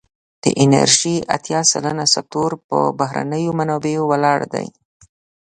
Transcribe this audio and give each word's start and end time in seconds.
د 0.43 0.45
انرژی 0.63 1.15
اتیا 1.35 1.61
سلنه 1.71 2.05
سکتور 2.15 2.51
پر 2.67 2.83
بهرنیو 2.99 3.57
منابعو 3.59 4.09
ولاړ 4.11 4.39
دی. 4.53 4.67